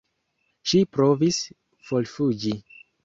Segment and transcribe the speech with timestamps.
[0.71, 1.39] Ŝi provis
[1.91, 2.57] forfuĝi.